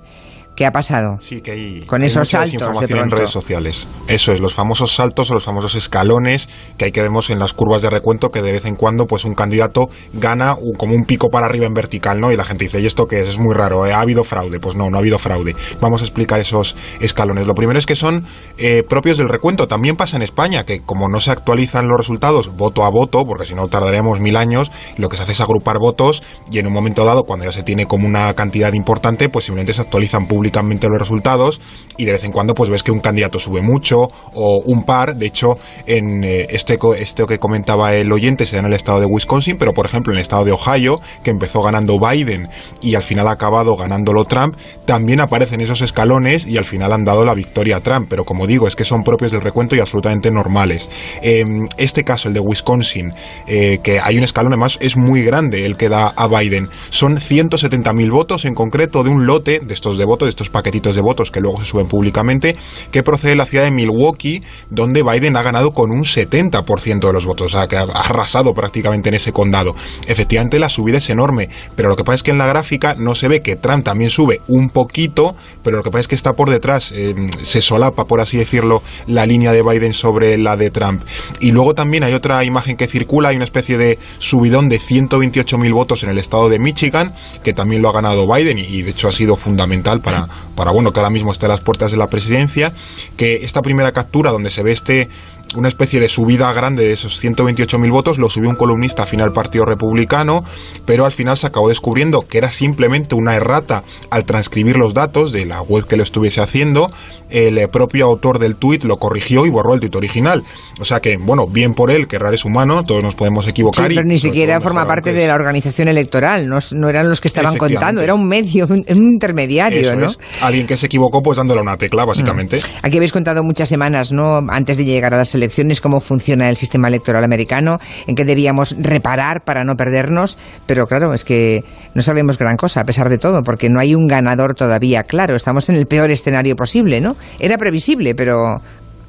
¿Qué 0.56 0.66
ha 0.66 0.72
pasado? 0.72 1.18
Sí, 1.20 1.42
que 1.42 1.52
hay, 1.52 1.80
con 1.82 2.02
hay 2.02 2.08
esos 2.08 2.30
saltos 2.30 2.52
desinformación 2.54 2.98
de 3.00 3.04
en 3.04 3.12
redes 3.12 3.30
sociales. 3.30 3.88
Eso 4.08 4.32
es, 4.32 4.40
los 4.40 4.54
famosos 4.54 4.96
saltos 4.96 5.30
o 5.30 5.34
los 5.34 5.44
famosos 5.44 5.76
escalones 5.76 6.48
que 6.78 6.86
hay 6.86 6.92
que 6.94 7.02
vemos 7.02 7.30
en 7.30 7.40
las 7.40 7.54
curvas 7.54 7.82
de 7.82 7.90
recuento 7.90 8.30
que 8.32 8.42
de 8.42 8.54
vez 8.54 8.66
en 8.66 8.76
cuando 8.76 9.06
pues 9.06 9.26
un 9.26 9.34
candidato 9.36 9.90
gana 10.14 10.56
un- 10.56 10.74
como 10.78 10.96
un 10.96 11.04
pico 11.04 11.30
para 11.30 11.46
arriba 11.48 11.66
en 11.66 11.74
vertical, 11.74 12.22
¿no? 12.22 12.32
Y 12.32 12.38
la 12.38 12.46
gente 12.46 12.64
dice, 12.66 12.80
¿y 12.80 12.86
esto 12.86 13.06
qué 13.08 13.20
es? 13.20 13.28
Es 13.28 13.38
muy 13.38 13.54
raro, 13.54 13.86
¿eh? 13.86 13.94
¿ha 13.94 14.00
habido 14.00 14.24
fraude? 14.24 14.60
Pues 14.62 14.76
no, 14.78 14.90
no 14.90 14.96
ha 14.96 15.00
habido 15.02 15.20
fraude. 15.20 15.56
Vamos 15.82 16.02
a 16.02 16.06
explicar 16.06 16.40
esos 16.40 16.78
escalones. 17.02 17.48
Lo 17.48 17.54
primero 17.54 17.78
es 17.78 17.86
que 17.86 17.96
son 17.96 18.26
eh, 18.58 18.84
propios 18.88 19.18
del 19.18 19.28
recuento. 19.28 19.68
También 19.68 19.98
pasa 19.98 20.16
en 20.16 20.22
España, 20.24 20.64
que 20.64 20.80
como 20.82 21.10
no 21.10 21.20
se 21.20 21.32
actualizan 21.32 21.88
los 21.90 21.98
resultados 21.98 22.56
voto 22.56 22.86
a 22.86 22.90
voto, 22.90 23.26
porque 23.26 23.46
si 23.46 23.56
no 23.56 23.68
tardaríamos 23.68 24.22
mil 24.22 24.38
años, 24.38 24.72
lo 24.98 25.10
que 25.10 25.18
se 25.18 25.24
hace 25.24 25.34
es 25.34 25.42
agrupar 25.42 25.80
votos 25.80 26.24
y 26.50 26.60
en 26.60 26.68
un 26.68 26.74
momento 26.74 27.04
dado, 27.04 27.24
cuando 27.24 27.44
ya 27.46 27.52
se 27.52 27.64
tiene 27.64 27.86
como 27.88 28.08
una 28.08 28.34
cantidad 28.36 28.72
importante, 28.72 29.28
pues 29.28 29.44
simplemente 29.46 29.74
se 29.74 29.82
actualizan 29.82 30.28
públicamente 30.28 30.45
los 30.52 31.00
resultados 31.00 31.62
y 31.98 32.06
de 32.06 32.14
vez 32.14 32.24
en 32.24 32.32
cuando 32.32 32.54
pues 32.54 32.70
ves 32.70 32.84
que 32.84 32.92
un 32.92 33.00
candidato 33.00 33.40
sube 33.40 33.62
mucho 33.62 34.08
o 34.34 34.62
un 34.66 34.84
par. 34.84 35.16
De 35.16 35.26
hecho, 35.26 35.58
en 35.86 36.24
eh, 36.24 36.48
este, 36.50 36.78
esto 36.98 37.26
que 37.26 37.40
comentaba 37.40 37.94
el 37.94 38.12
oyente 38.12 38.46
se 38.46 38.58
en 38.58 38.66
el 38.66 38.74
estado 38.74 39.00
de 39.00 39.06
Wisconsin, 39.06 39.58
pero 39.58 39.74
por 39.74 39.86
ejemplo 39.86 40.12
en 40.12 40.18
el 40.18 40.22
estado 40.22 40.46
de 40.46 40.52
Ohio, 40.52 41.00
que 41.24 41.32
empezó 41.32 41.62
ganando 41.62 42.00
Biden 42.00 42.50
y 42.82 42.96
al 42.96 43.04
final 43.04 43.28
ha 43.28 43.32
acabado 43.32 43.76
ganándolo 43.76 44.26
Trump, 44.26 44.56
también 44.86 45.20
aparecen 45.20 45.62
esos 45.62 45.82
escalones 45.82 46.46
y 46.46 46.58
al 46.58 46.66
final 46.66 46.92
han 46.94 47.04
dado 47.04 47.24
la 47.26 47.34
victoria 47.34 47.78
a 47.78 47.80
Trump. 47.82 48.08
Pero 48.10 48.24
como 48.24 48.48
digo, 48.48 48.68
es 48.68 48.76
que 48.76 48.86
son 48.86 49.04
propios 49.04 49.32
del 49.32 49.42
recuento 49.42 49.76
y 49.76 49.80
absolutamente 49.80 50.32
normales. 50.32 50.90
Eh, 51.22 51.44
este 51.78 52.04
caso, 52.04 52.28
el 52.28 52.34
de 52.34 52.40
Wisconsin, 52.40 53.14
eh, 53.48 53.80
que 53.84 54.00
hay 54.00 54.18
un 54.18 54.24
escalón 54.24 54.54
además 54.54 54.78
es 54.82 54.98
muy 54.98 55.24
grande 55.24 55.66
el 55.66 55.78
que 55.78 55.90
da 55.90 56.14
a 56.16 56.28
Biden. 56.28 56.70
Son 56.90 57.18
170.000 57.18 58.12
votos 58.12 58.46
en 58.46 58.54
concreto 58.54 59.04
de 59.04 59.10
un 59.10 59.26
lote 59.26 59.60
de 59.60 59.74
estos 59.74 59.98
de 59.98 60.06
votos, 60.06 60.30
estos 60.36 60.50
paquetitos 60.50 60.96
de 60.96 61.02
votos 61.02 61.32
que 61.32 61.40
luego 61.40 61.60
se 61.60 61.66
suben 61.66 61.88
públicamente, 61.88 62.56
que 62.92 63.04
procede 63.04 63.32
de 63.32 63.38
la 63.38 63.46
ciudad 63.46 63.64
de 63.64 63.72
Milwaukee, 63.72 64.44
donde 64.70 65.02
Biden 65.02 65.38
ha 65.38 65.44
ganado 65.44 65.72
con 65.72 65.92
un 65.92 66.04
70% 66.04 67.08
de 67.08 67.14
los 67.14 67.26
votos, 67.26 67.48
o 67.48 67.58
sea, 67.58 67.68
que 67.68 67.78
ha 67.78 67.84
arrasado 67.84 68.54
prácticamente 68.54 69.10
en 69.10 69.16
ese 69.16 69.32
condado. 69.32 69.76
Efectivamente, 70.08 70.60
la 70.60 70.70
subida 70.70 70.98
es 70.98 71.10
enorme, 71.10 71.50
pero 71.76 71.90
lo 71.90 71.96
que 71.96 72.04
pasa 72.04 72.16
es 72.16 72.24
que 72.24 72.32
en 72.32 72.38
la 72.38 72.48
gráfica 72.48 72.96
no 72.96 73.16
se 73.16 73.30
ve 73.30 73.42
que 73.42 73.56
Trump 73.56 73.86
también 73.86 74.10
sube 74.10 74.42
un 74.48 74.70
poquito, 74.70 75.36
pero 75.64 75.78
lo 75.78 75.84
que 75.84 75.90
pasa 75.90 76.02
es 76.02 76.08
que 76.10 76.16
está 76.16 76.34
por 76.34 76.50
detrás, 76.50 76.92
eh, 76.92 77.16
se 77.42 77.62
solapa, 77.62 78.04
por 78.04 78.20
así 78.20 78.38
decirlo, 78.38 78.82
la 79.08 79.26
línea 79.26 79.54
de 79.54 79.64
Biden 79.64 79.94
sobre 79.94 80.38
la 80.38 80.58
de 80.58 80.70
Trump. 80.70 81.02
Y 81.40 81.52
luego 81.52 81.74
también 81.74 82.04
hay 82.04 82.14
otra 82.14 82.44
imagen 82.44 82.76
que 82.76 82.88
circula, 82.88 83.30
hay 83.30 83.38
una 83.38 83.46
especie 83.46 83.78
de 83.78 84.00
subidón 84.18 84.68
de 84.68 84.80
128.000 84.80 85.74
votos 85.74 86.04
en 86.04 86.10
el 86.10 86.18
estado 86.18 86.50
de 86.50 86.60
Michigan, 86.60 87.14
que 87.44 87.54
también 87.54 87.82
lo 87.82 87.90
ha 87.90 87.94
ganado 87.94 88.28
Biden 88.28 88.60
y, 88.60 88.82
de 88.82 88.92
hecho 88.92 89.08
ha 89.08 89.12
sido 89.12 89.36
fundamental 89.36 90.02
para, 90.02 90.25
para 90.56 90.72
bueno, 90.72 90.92
que 90.92 91.00
ahora 91.00 91.10
mismo 91.10 91.32
esté 91.32 91.46
a 91.46 91.50
las 91.50 91.62
puertas 91.62 91.92
de 91.92 91.98
la 91.98 92.08
presidencia, 92.08 92.74
que 93.18 93.44
esta 93.44 93.62
primera 93.62 93.92
captura 93.92 94.32
donde 94.32 94.52
se 94.52 94.64
ve 94.64 94.72
este 94.72 95.10
una 95.56 95.68
especie 95.68 96.00
de 96.00 96.08
subida 96.08 96.52
grande 96.54 96.84
de 96.86 96.94
esos 96.94 97.24
128.000 97.24 97.92
votos, 97.92 98.18
lo 98.18 98.30
subió 98.30 98.50
un 98.50 98.56
columnista 98.56 99.04
afín 99.04 99.22
al 99.22 99.32
Partido 99.32 99.66
Republicano, 99.66 100.44
pero 100.86 101.06
al 101.06 101.12
final 101.12 101.38
se 101.38 101.48
acabó 101.48 101.70
descubriendo 101.70 102.22
que 102.22 102.38
era 102.38 102.52
simplemente 102.52 103.16
una 103.16 103.36
errata 103.36 103.84
al 104.10 104.26
transcribir 104.26 104.78
los 104.78 104.94
datos 104.94 105.32
de 105.32 105.46
la 105.46 105.62
web 105.62 105.86
que 105.88 105.98
lo 105.98 106.04
estuviese 106.04 106.42
haciendo. 106.42 106.90
El 107.30 107.58
eh, 107.58 107.68
propio 107.68 108.06
autor 108.06 108.38
del 108.40 108.56
tuit 108.56 108.84
lo 108.84 108.98
corrigió 108.98 109.46
y 109.46 109.50
borró 109.50 109.74
el 109.74 109.80
tuit 109.80 109.96
original. 109.96 110.44
O 110.80 110.86
sea 110.86 111.00
que, 111.00 111.18
bueno, 111.20 111.48
bien 111.48 111.74
por 111.74 111.90
él, 111.92 112.08
que 112.08 112.18
errar 112.18 112.34
es 112.34 112.46
humano, 112.46 112.84
todos 112.84 113.04
nos 113.04 113.16
podemos 113.16 113.46
Sí, 113.46 113.52
equivocar. 113.52 113.92
y 113.92 113.96
pero 113.96 114.08
ni 114.08 114.20
siquiera 114.20 114.62
forma 114.62 114.86
parte 114.86 115.10
antes. 115.10 115.22
de 115.24 115.28
la 115.28 115.36
organización 115.36 115.88
electoral, 115.88 116.48
no, 116.48 116.60
no 116.74 116.90
eran 116.90 117.10
los 117.10 117.22
que 117.22 117.28
estaban 117.28 117.58
contando, 117.58 118.02
era 118.02 118.14
un 118.14 118.28
medio, 118.28 118.66
un, 118.68 118.86
un 118.88 119.04
intermediario, 119.04 119.80
Eso 119.92 119.96
¿no? 119.96 120.10
es. 120.10 120.20
Alguien 120.42 120.68
que 120.68 120.78
se 120.78 120.86
equivocó 120.86 121.22
pues 121.22 121.38
dándole 121.38 121.62
una 121.62 121.78
tecla, 121.78 122.06
básicamente. 122.06 122.60
Aquí 122.84 122.98
habéis 122.98 123.12
contado 123.12 123.44
muchas 123.44 123.70
semanas, 123.70 124.12
¿no? 124.12 124.40
Antes 124.50 124.78
de 124.78 124.86
llegar 124.86 125.14
a 125.14 125.18
las 125.18 125.30
elecciones, 125.46 125.82
cómo 125.82 126.00
funciona 126.00 126.50
el 126.50 126.58
sistema 126.58 126.88
electoral 126.88 127.24
americano, 127.24 127.80
en 128.08 128.16
qué 128.16 128.26
debíamos 128.26 128.76
reparar 128.80 129.44
para 129.44 129.64
no 129.64 129.76
perdernos, 129.76 130.38
pero 130.66 130.88
claro, 130.88 131.14
es 131.14 131.24
que 131.24 131.64
no 131.94 132.02
sabemos 132.02 132.38
gran 132.38 132.58
cosa, 132.58 132.82
a 132.82 132.86
pesar 132.86 133.10
de 133.10 133.18
todo, 133.18 133.44
porque 133.44 133.70
no 133.70 133.80
hay 133.80 133.96
un 133.96 134.08
ganador 134.08 134.56
todavía 134.56 135.04
claro. 135.04 135.36
Estamos 135.36 135.70
en 135.70 135.76
el 135.76 135.86
peor 135.86 136.12
escenario 136.12 136.56
posible, 136.56 137.02
¿no? 137.02 137.16
Era 137.40 137.58
previsible, 137.58 138.16
pero 138.16 138.62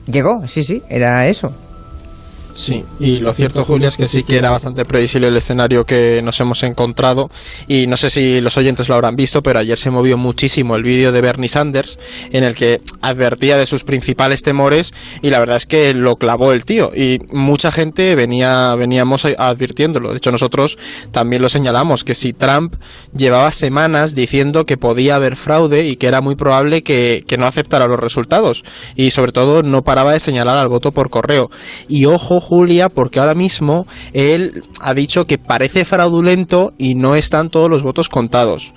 llegó, 0.07 0.47
sí, 0.47 0.63
sí, 0.63 0.83
era 0.89 1.27
eso. 1.27 1.53
Sí, 2.57 2.87
y 2.99 3.19
lo 3.19 3.35
cierto, 3.35 3.67
Julia, 3.67 3.89
es 3.89 3.99
que 3.99 4.09
sí 4.09 4.23
que 4.23 4.37
era 4.37 4.51
bastante 4.51 4.87
previsible 4.87 5.29
el 5.29 5.37
escenario 5.37 5.85
que 5.85 6.23
nos 6.23 6.41
hemos 6.41 6.63
encontrado. 6.63 7.31
Y 7.69 7.87
no 7.87 7.99
sé 7.99 8.09
si 8.09 8.41
los 8.41 8.57
oyentes 8.57 8.89
lo 8.89 8.95
habrán 8.95 9.15
visto, 9.15 9.43
pero 9.43 9.59
ayer 9.59 9.79
se 9.79 9.91
movió 9.91 10.17
muchísimo 10.17 10.75
el 10.75 10.83
vídeo 10.83 11.13
de 11.13 11.21
Bernie 11.21 11.51
Sanders, 11.51 11.99
en 12.33 12.45
el 12.45 12.55
que 12.55 12.81
advertía 13.03 13.59
de 13.59 13.67
sus 13.67 13.85
principales 13.85 14.43
temores, 14.43 14.95
y 15.21 15.29
la 15.29 15.39
verdad 15.39 15.59
es 15.59 15.67
que 15.67 15.93
lo 15.93 16.17
clavó 16.17 16.53
el 16.53 16.65
tío. 16.65 16.93
Y 16.97 17.21
mucha 17.31 17.71
gente 17.71 18.15
venía, 18.15 18.75
veníamos 18.75 19.27
advirtiéndolo. 19.27 20.13
De 20.13 20.17
hecho, 20.17 20.33
nosotros 20.33 20.79
también 21.13 21.43
lo 21.43 21.51
señalamos, 21.51 22.05
que 22.05 22.15
si 22.15 22.33
Trump 22.33 22.77
llevaba 23.15 23.53
semanas 23.53 24.15
diciendo 24.15 24.65
que 24.65 24.79
podía 24.79 25.17
haber 25.17 25.37
fraude 25.37 25.85
y 25.85 25.97
que 25.97 26.07
era 26.07 26.23
muy 26.23 26.37
probable 26.37 26.83
que, 26.83 27.23
que 27.29 27.37
no 27.37 27.47
aceptara 27.47 27.87
los 27.87 28.01
resultados. 28.01 28.65
Y 28.95 29.11
sobre 29.11 29.33
todo 29.33 29.63
no 29.63 29.85
paraba 29.85 30.15
de 30.15 30.21
señalar 30.21 30.57
al 30.57 30.69
voto 30.69 30.91
por 30.91 31.11
correo. 31.11 31.51
Y 31.87 32.07
ojo, 32.07 32.46
Julia, 32.47 32.89
porque 32.89 33.19
ahora 33.19 33.35
mismo 33.35 33.87
él 34.13 34.63
ha 34.81 34.95
dicho 34.95 35.25
que 35.25 35.37
parece 35.37 35.85
fraudulento 35.85 36.73
y 36.79 36.95
no 36.95 37.17
están 37.17 37.51
todos 37.51 37.69
los 37.69 37.83
votos 37.83 38.09
contados. 38.09 38.73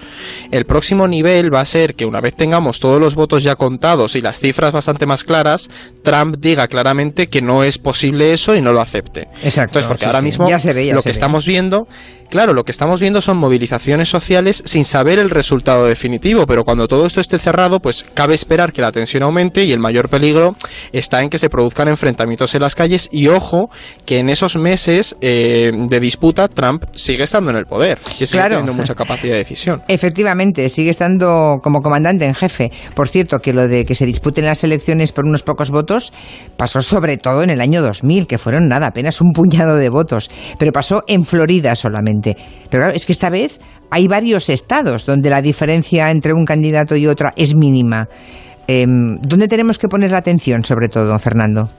El 0.49 0.65
próximo 0.65 1.07
nivel 1.07 1.53
va 1.53 1.61
a 1.61 1.65
ser 1.65 1.93
que 1.93 2.05
una 2.05 2.19
vez 2.19 2.33
tengamos 2.35 2.79
todos 2.79 2.99
los 2.99 3.13
votos 3.13 3.43
ya 3.43 3.55
contados 3.55 4.15
y 4.15 4.21
las 4.21 4.39
cifras 4.39 4.71
bastante 4.71 5.05
más 5.05 5.23
claras, 5.23 5.69
Trump 6.03 6.37
diga 6.39 6.67
claramente 6.67 7.27
que 7.27 7.41
no 7.43 7.63
es 7.63 7.77
posible 7.77 8.33
eso 8.33 8.55
y 8.55 8.61
no 8.61 8.73
lo 8.73 8.81
acepte. 8.81 9.27
Exacto. 9.43 9.77
Entonces, 9.79 9.87
porque 9.87 10.01
sí, 10.01 10.05
ahora 10.07 10.19
sí. 10.19 10.25
mismo 10.25 10.49
Ya 10.49 10.59
se 10.59 10.73
ve, 10.73 10.87
ya 10.87 10.93
lo 10.95 11.01
se 11.01 11.09
que 11.09 11.09
ve. 11.09 11.13
estamos 11.13 11.45
viendo, 11.45 11.87
claro, 12.29 12.53
lo 12.53 12.63
que 12.63 12.71
estamos 12.71 12.99
viendo 12.99 13.21
son 13.21 13.37
movilizaciones 13.37 14.09
sociales 14.09 14.63
sin 14.65 14.83
saber 14.83 15.19
el 15.19 15.29
resultado 15.29 15.85
definitivo, 15.85 16.47
pero 16.47 16.63
cuando 16.63 16.87
todo 16.87 17.05
esto 17.05 17.21
esté 17.21 17.37
cerrado, 17.37 17.79
pues 17.79 18.05
cabe 18.15 18.33
esperar 18.33 18.71
que 18.71 18.81
la 18.81 18.91
tensión 18.91 19.23
aumente 19.23 19.63
y 19.65 19.71
el 19.71 19.79
mayor 19.79 20.09
peligro 20.09 20.55
está 20.91 21.21
en 21.21 21.29
que 21.29 21.37
se 21.37 21.49
produzcan 21.49 21.87
enfrentamientos 21.87 22.55
en 22.55 22.61
las 22.61 22.75
calles 22.75 23.09
y 23.11 23.27
ojo 23.27 23.58
que 24.05 24.19
en 24.19 24.29
esos 24.29 24.55
meses 24.57 25.15
eh, 25.21 25.71
de 25.73 25.99
disputa 25.99 26.47
Trump 26.47 26.83
sigue 26.93 27.23
estando 27.23 27.49
en 27.51 27.57
el 27.57 27.65
poder 27.65 27.97
y 28.19 28.25
sigue 28.25 28.39
Claro. 28.39 28.55
teniendo 28.57 28.73
mucha 28.73 28.95
capacidad 28.95 29.33
de 29.33 29.39
decisión. 29.39 29.81
Efectivamente, 29.87 30.69
sigue 30.69 30.89
estando 30.89 31.57
como 31.61 31.81
comandante 31.81 32.25
en 32.25 32.35
jefe. 32.35 32.71
Por 32.95 33.07
cierto, 33.09 33.39
que 33.39 33.53
lo 33.53 33.67
de 33.67 33.85
que 33.85 33.95
se 33.95 34.05
disputen 34.05 34.45
las 34.45 34.63
elecciones 34.63 35.11
por 35.11 35.25
unos 35.25 35.43
pocos 35.43 35.71
votos 35.71 36.13
pasó 36.57 36.81
sobre 36.81 37.17
todo 37.17 37.43
en 37.43 37.49
el 37.49 37.61
año 37.61 37.81
2000, 37.81 38.27
que 38.27 38.37
fueron 38.37 38.67
nada, 38.67 38.87
apenas 38.87 39.21
un 39.21 39.31
puñado 39.33 39.75
de 39.75 39.89
votos. 39.89 40.29
Pero 40.57 40.71
pasó 40.71 41.03
en 41.07 41.23
Florida 41.25 41.75
solamente. 41.75 42.37
Pero 42.69 42.83
claro, 42.83 42.95
es 42.95 43.05
que 43.05 43.11
esta 43.11 43.29
vez 43.29 43.59
hay 43.91 44.07
varios 44.07 44.49
estados 44.49 45.05
donde 45.05 45.29
la 45.29 45.41
diferencia 45.41 46.11
entre 46.11 46.33
un 46.33 46.45
candidato 46.45 46.95
y 46.95 47.07
otra 47.07 47.31
es 47.35 47.55
mínima. 47.55 48.07
Em, 48.67 49.17
¿Dónde 49.21 49.47
tenemos 49.47 49.79
que 49.79 49.87
poner 49.87 50.11
la 50.11 50.19
atención, 50.19 50.63
sobre 50.63 50.89
todo, 50.89 51.17
Fernando? 51.17 51.69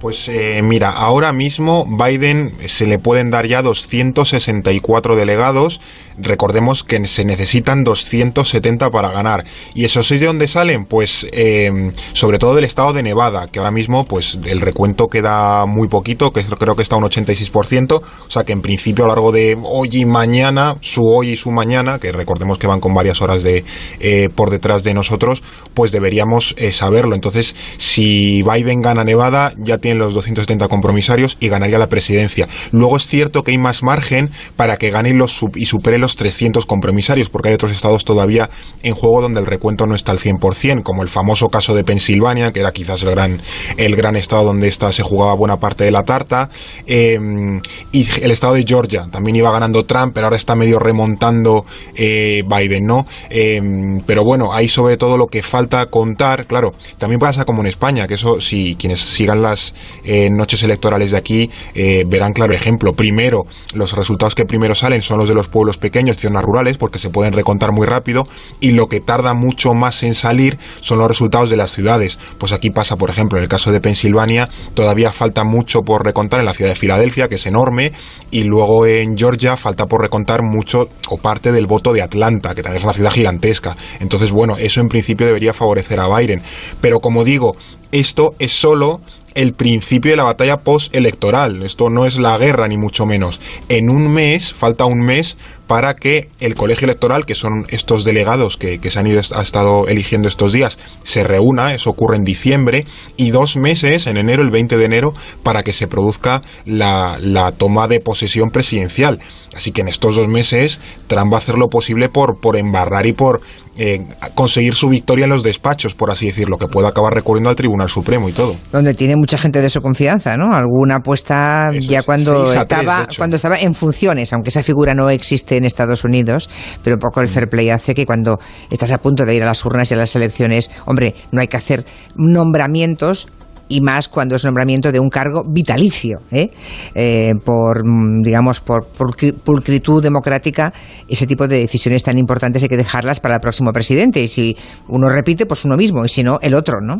Pues 0.00 0.30
eh, 0.30 0.62
mira, 0.62 0.88
ahora 0.88 1.34
mismo 1.34 1.84
Biden 1.84 2.54
se 2.66 2.86
le 2.86 2.98
pueden 2.98 3.28
dar 3.28 3.46
ya 3.46 3.60
264 3.60 5.14
delegados. 5.14 5.82
Recordemos 6.16 6.84
que 6.84 7.06
se 7.06 7.26
necesitan 7.26 7.82
270 7.82 8.88
para 8.88 9.10
ganar. 9.10 9.44
¿Y 9.74 9.84
esos 9.84 10.08
seis 10.08 10.22
de 10.22 10.26
dónde 10.26 10.46
salen? 10.46 10.86
Pues 10.86 11.26
eh, 11.32 11.92
sobre 12.14 12.38
todo 12.38 12.54
del 12.54 12.64
estado 12.64 12.94
de 12.94 13.02
Nevada, 13.02 13.46
que 13.48 13.58
ahora 13.58 13.70
mismo 13.70 14.04
pues 14.06 14.38
el 14.42 14.62
recuento 14.62 15.06
queda 15.06 15.66
muy 15.66 15.88
poquito, 15.88 16.30
que 16.30 16.44
creo 16.44 16.74
que 16.74 16.82
está 16.82 16.96
un 16.96 17.04
86%. 17.04 18.00
O 18.00 18.30
sea 18.30 18.44
que 18.44 18.54
en 18.54 18.62
principio 18.62 19.04
a 19.04 19.08
lo 19.08 19.14
largo 19.14 19.32
de 19.32 19.58
hoy 19.62 19.90
y 19.92 20.06
mañana, 20.06 20.76
su 20.80 21.02
hoy 21.02 21.32
y 21.32 21.36
su 21.36 21.50
mañana, 21.50 21.98
que 21.98 22.10
recordemos 22.10 22.58
que 22.58 22.66
van 22.66 22.80
con 22.80 22.94
varias 22.94 23.20
horas 23.20 23.42
de 23.42 23.64
eh, 24.00 24.30
por 24.34 24.48
detrás 24.48 24.82
de 24.82 24.94
nosotros, 24.94 25.42
pues 25.74 25.92
deberíamos 25.92 26.54
eh, 26.56 26.72
saberlo. 26.72 27.14
Entonces, 27.14 27.54
si 27.76 28.42
Biden 28.42 28.80
gana 28.80 29.04
Nevada, 29.04 29.52
ya 29.58 29.76
tiene 29.76 29.89
los 29.98 30.14
270 30.14 30.68
compromisarios 30.68 31.36
y 31.40 31.48
ganaría 31.48 31.78
la 31.78 31.88
presidencia. 31.88 32.48
Luego 32.72 32.96
es 32.96 33.06
cierto 33.06 33.42
que 33.42 33.52
hay 33.52 33.58
más 33.58 33.82
margen 33.82 34.30
para 34.56 34.76
que 34.76 34.90
gane 34.90 35.12
los 35.14 35.44
y 35.54 35.66
supere 35.66 35.98
los 35.98 36.16
300 36.16 36.66
compromisarios, 36.66 37.28
porque 37.28 37.48
hay 37.48 37.54
otros 37.54 37.72
estados 37.72 38.04
todavía 38.04 38.50
en 38.82 38.94
juego 38.94 39.20
donde 39.20 39.40
el 39.40 39.46
recuento 39.46 39.86
no 39.86 39.94
está 39.94 40.12
al 40.12 40.18
100%, 40.18 40.82
como 40.82 41.02
el 41.02 41.08
famoso 41.08 41.48
caso 41.48 41.74
de 41.74 41.84
Pensilvania, 41.84 42.52
que 42.52 42.60
era 42.60 42.72
quizás 42.72 43.02
el 43.02 43.10
gran, 43.10 43.40
el 43.76 43.96
gran 43.96 44.16
estado 44.16 44.44
donde 44.44 44.68
esta 44.68 44.92
se 44.92 45.02
jugaba 45.02 45.34
buena 45.34 45.56
parte 45.56 45.84
de 45.84 45.90
la 45.90 46.04
tarta, 46.04 46.50
em, 46.86 47.60
y 47.92 48.06
el 48.22 48.30
estado 48.30 48.54
de 48.54 48.64
Georgia, 48.66 49.06
también 49.10 49.36
iba 49.36 49.50
ganando 49.50 49.84
Trump, 49.84 50.12
pero 50.14 50.26
ahora 50.26 50.36
está 50.36 50.54
medio 50.54 50.78
remontando 50.78 51.64
eh, 51.94 52.42
Biden, 52.46 52.86
¿no? 52.86 53.06
Em, 53.28 54.00
pero 54.06 54.24
bueno, 54.24 54.52
hay 54.52 54.68
sobre 54.68 54.96
todo 54.96 55.16
lo 55.16 55.26
que 55.26 55.42
falta 55.42 55.86
contar, 55.86 56.46
claro, 56.46 56.72
también 56.98 57.18
pasa 57.20 57.44
como 57.44 57.60
en 57.60 57.66
España, 57.66 58.06
que 58.06 58.14
eso, 58.14 58.40
si 58.40 58.76
quienes 58.76 59.00
sigan 59.00 59.42
las 59.42 59.74
eh, 60.04 60.28
noches 60.30 60.62
electorales 60.62 61.12
de 61.12 61.18
aquí, 61.18 61.50
eh, 61.74 62.04
verán 62.06 62.32
claro 62.32 62.54
ejemplo. 62.54 62.92
Primero, 62.92 63.44
los 63.74 63.92
resultados 63.94 64.34
que 64.34 64.44
primero 64.44 64.74
salen 64.74 65.02
son 65.02 65.18
los 65.18 65.28
de 65.28 65.34
los 65.34 65.48
pueblos 65.48 65.78
pequeños, 65.78 66.16
zonas 66.16 66.42
rurales, 66.42 66.78
porque 66.78 66.98
se 66.98 67.10
pueden 67.10 67.32
recontar 67.32 67.72
muy 67.72 67.86
rápido, 67.86 68.24
y 68.60 68.72
lo 68.72 68.86
que 68.86 69.00
tarda 69.00 69.34
mucho 69.34 69.74
más 69.74 70.02
en 70.02 70.14
salir 70.14 70.58
son 70.80 70.98
los 70.98 71.08
resultados 71.08 71.50
de 71.50 71.56
las 71.56 71.72
ciudades. 71.72 72.18
Pues 72.38 72.52
aquí 72.52 72.70
pasa, 72.70 72.96
por 72.96 73.10
ejemplo, 73.10 73.38
en 73.38 73.44
el 73.44 73.48
caso 73.48 73.72
de 73.72 73.80
Pensilvania, 73.80 74.48
todavía 74.74 75.12
falta 75.12 75.44
mucho 75.44 75.82
por 75.82 76.04
recontar 76.04 76.40
en 76.40 76.46
la 76.46 76.54
ciudad 76.54 76.70
de 76.70 76.76
Filadelfia, 76.76 77.28
que 77.28 77.36
es 77.36 77.46
enorme, 77.46 77.92
y 78.30 78.44
luego 78.44 78.86
en 78.86 79.16
Georgia 79.16 79.56
falta 79.56 79.86
por 79.86 80.02
recontar 80.02 80.42
mucho 80.42 80.88
o 81.08 81.16
parte 81.16 81.52
del 81.52 81.66
voto 81.66 81.92
de 81.92 82.02
Atlanta, 82.02 82.54
que 82.54 82.62
también 82.62 82.78
es 82.78 82.84
una 82.84 82.92
ciudad 82.92 83.10
gigantesca. 83.10 83.76
Entonces, 84.00 84.30
bueno, 84.32 84.56
eso 84.56 84.80
en 84.80 84.88
principio 84.88 85.26
debería 85.26 85.52
favorecer 85.52 86.00
a 86.00 86.08
Biden. 86.08 86.42
Pero 86.80 87.00
como 87.00 87.24
digo, 87.24 87.56
esto 87.92 88.34
es 88.38 88.52
solo 88.52 89.00
el 89.34 89.52
principio 89.52 90.10
de 90.10 90.16
la 90.16 90.24
batalla 90.24 90.58
postelectoral. 90.58 91.62
Esto 91.62 91.88
no 91.90 92.06
es 92.06 92.18
la 92.18 92.36
guerra, 92.38 92.68
ni 92.68 92.76
mucho 92.76 93.06
menos. 93.06 93.40
En 93.68 93.90
un 93.90 94.12
mes, 94.12 94.52
falta 94.52 94.84
un 94.84 95.00
mes 95.00 95.36
para 95.70 95.94
que 95.94 96.28
el 96.40 96.56
colegio 96.56 96.86
electoral, 96.86 97.24
que 97.24 97.36
son 97.36 97.64
estos 97.68 98.04
delegados 98.04 98.56
que, 98.56 98.80
se 98.90 98.98
han 98.98 99.06
ido, 99.06 99.20
ha 99.20 99.40
estado 99.40 99.86
eligiendo 99.86 100.26
estos 100.26 100.52
días, 100.52 100.80
se 101.04 101.22
reúna, 101.22 101.74
eso 101.74 101.90
ocurre 101.90 102.16
en 102.16 102.24
diciembre, 102.24 102.86
y 103.16 103.30
dos 103.30 103.56
meses, 103.56 104.08
en 104.08 104.16
enero, 104.16 104.42
el 104.42 104.50
20 104.50 104.76
de 104.76 104.84
enero, 104.84 105.14
para 105.44 105.62
que 105.62 105.72
se 105.72 105.86
produzca 105.86 106.42
la, 106.66 107.18
la 107.20 107.52
toma 107.52 107.86
de 107.86 108.00
posesión 108.00 108.50
presidencial. 108.50 109.20
Así 109.54 109.70
que 109.70 109.80
en 109.80 109.88
estos 109.88 110.16
dos 110.16 110.26
meses 110.28 110.80
Trump 111.06 111.32
va 111.32 111.36
a 111.36 111.40
hacer 111.40 111.56
lo 111.56 111.68
posible 111.68 112.08
por, 112.08 112.40
por 112.40 112.56
embarrar 112.56 113.06
y 113.06 113.12
por 113.12 113.40
eh, 113.76 114.04
conseguir 114.34 114.74
su 114.74 114.88
victoria 114.88 115.24
en 115.24 115.30
los 115.30 115.42
despachos, 115.42 115.94
por 115.94 116.10
así 116.10 116.26
decirlo, 116.26 116.58
que 116.58 116.66
pueda 116.66 116.88
acabar 116.88 117.14
recurriendo 117.14 117.50
al 117.50 117.56
Tribunal 117.56 117.88
Supremo 117.88 118.28
y 118.28 118.32
todo. 118.32 118.54
Donde 118.72 118.94
tiene 118.94 119.14
mucha 119.16 119.38
gente 119.38 119.62
de 119.62 119.70
su 119.70 119.80
confianza, 119.80 120.36
¿no? 120.36 120.54
Alguna 120.54 120.96
apuesta 120.96 121.70
ya 121.80 122.02
cuando 122.02 122.52
estaba 122.52 123.06
cuando 123.16 123.36
estaba 123.36 123.58
en 123.58 123.74
funciones, 123.74 124.32
aunque 124.32 124.50
esa 124.50 124.62
figura 124.62 124.94
no 124.94 125.08
existe 125.08 125.59
en 125.60 125.66
Estados 125.66 126.04
Unidos, 126.04 126.50
pero 126.82 126.96
un 126.96 127.00
poco 127.00 127.20
el 127.20 127.28
fair 127.28 127.48
play 127.48 127.70
hace 127.70 127.94
que 127.94 128.06
cuando 128.06 128.40
estás 128.70 128.90
a 128.92 128.98
punto 128.98 129.24
de 129.24 129.34
ir 129.34 129.42
a 129.42 129.46
las 129.46 129.64
urnas 129.64 129.90
y 129.90 129.94
a 129.94 129.96
las 129.96 130.16
elecciones, 130.16 130.70
hombre, 130.86 131.14
no 131.30 131.40
hay 131.40 131.48
que 131.48 131.56
hacer 131.56 131.84
nombramientos 132.16 133.28
y 133.70 133.80
más 133.80 134.08
cuando 134.08 134.34
es 134.34 134.44
nombramiento 134.44 134.92
de 134.92 134.98
un 135.00 135.08
cargo 135.08 135.44
vitalicio, 135.46 136.20
¿eh? 136.30 136.50
Eh, 136.94 137.34
por, 137.44 137.86
mm, 137.86 138.22
digamos, 138.22 138.60
por, 138.60 138.88
pulcritud 138.88 140.02
democrática, 140.02 140.74
ese 141.08 141.26
tipo 141.26 141.46
de 141.46 141.58
decisiones 141.58 142.02
tan 142.02 142.18
importantes 142.18 142.62
hay 142.64 142.68
que 142.68 142.76
dejarlas 142.76 143.20
para 143.20 143.36
el 143.36 143.40
próximo 143.40 143.72
presidente. 143.72 144.20
Y 144.20 144.28
si 144.28 144.56
uno 144.88 145.08
repite, 145.08 145.46
pues 145.46 145.64
uno 145.64 145.76
mismo, 145.76 146.04
y 146.04 146.08
si 146.08 146.24
no, 146.24 146.40
el 146.42 146.54
otro, 146.54 146.80
¿no? 146.80 146.98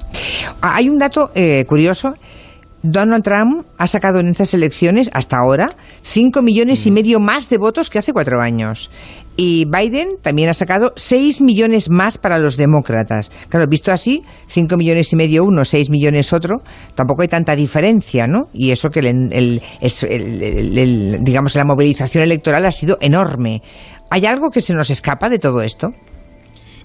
Hay 0.61 0.89
un 0.89 0.99
dato 0.99 1.33
eh, 1.35 1.65
curioso 1.67 2.15
Donald 2.83 3.23
Trump 3.23 3.67
ha 3.77 3.87
sacado 3.87 4.21
en 4.21 4.29
estas 4.29 4.55
elecciones 4.55 5.11
hasta 5.13 5.37
ahora 5.37 5.77
5 6.03 6.41
millones 6.43 6.87
y 6.87 6.91
mm. 6.91 6.95
medio 6.95 7.21
más 7.21 7.49
de 7.49 7.59
votos 7.59 7.91
que 7.91 7.99
hace 7.99 8.13
cuatro 8.13 8.41
años. 8.41 8.91
Y 9.37 9.67
Biden 9.67 10.17
también 10.23 10.49
ha 10.49 10.55
sacado 10.55 10.93
6 10.97 11.41
millones 11.41 11.89
más 11.89 12.19
para 12.19 12.39
los 12.39 12.57
demócratas. 12.57 13.31
Claro, 13.49 13.67
visto 13.67 13.93
así, 13.93 14.23
5 14.49 14.77
millones 14.77 15.13
y 15.13 15.17
medio 15.17 15.45
uno, 15.45 15.65
6 15.65 15.91
millones 15.91 16.33
otro, 16.33 16.63
tampoco 16.95 17.23
hay 17.23 17.29
tanta 17.29 17.57
diferencia, 17.57 18.27
¿no? 18.27 18.49
Y 18.53 18.71
eso 18.71 18.91
que 18.91 19.01
digamos, 21.21 21.55
la 21.55 21.65
movilización 21.65 22.25
electoral 22.25 22.67
ha 22.67 22.73
sido 22.73 22.99
enorme. 23.01 23.63
¿Hay 24.11 24.27
algo 24.27 24.51
que 24.51 24.61
se 24.61 24.75
nos 24.75 24.91
escapa 24.91 25.29
de 25.29 25.39
todo 25.39 25.63
esto? 25.63 25.95